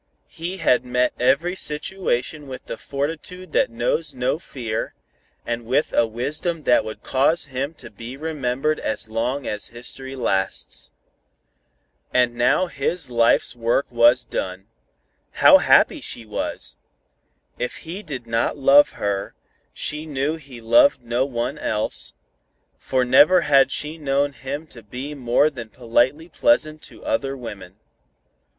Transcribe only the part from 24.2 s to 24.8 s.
him